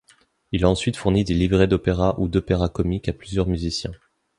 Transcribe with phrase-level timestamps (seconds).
[0.51, 3.91] Il a ensuite fourni des livrets d’opéra ou d’opéra comique à plusieurs musiciens.